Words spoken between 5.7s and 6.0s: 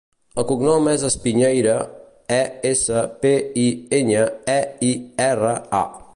a.